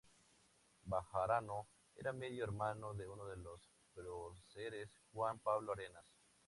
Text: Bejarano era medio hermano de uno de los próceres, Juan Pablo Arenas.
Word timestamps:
Bejarano 0.91 1.67
era 1.95 2.11
medio 2.11 2.43
hermano 2.43 2.95
de 2.95 3.07
uno 3.07 3.23
de 3.27 3.37
los 3.37 3.61
próceres, 4.47 4.89
Juan 5.13 5.37
Pablo 5.37 5.73
Arenas. 5.73 6.07